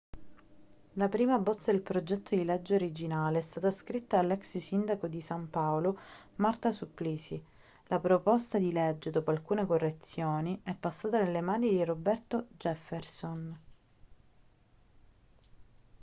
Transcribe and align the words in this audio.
la 0.93 1.07
prima 1.09 1.37
bozza 1.37 1.71
del 1.71 1.83
progetto 1.83 2.35
di 2.35 2.43
legge 2.43 2.73
originale 2.73 3.37
è 3.37 3.41
stata 3.41 3.69
scritta 3.69 4.17
dall'ex 4.17 4.57
sindaco 4.57 5.05
di 5.07 5.21
san 5.21 5.47
paolo 5.51 5.99
marta 6.37 6.71
suplicy 6.71 7.39
la 7.85 7.99
proposta 7.99 8.57
di 8.57 8.71
legge 8.71 9.11
dopo 9.11 9.29
alcune 9.29 9.67
correzioni 9.67 10.59
è 10.63 10.73
passata 10.73 11.21
nelle 11.21 11.41
mani 11.41 11.69
di 11.69 11.83
roberto 11.85 12.47
jefferson 12.57 13.55